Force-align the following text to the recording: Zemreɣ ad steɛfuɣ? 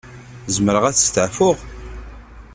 Zemreɣ 0.55 0.83
ad 0.85 0.95
steɛfuɣ? 0.99 1.57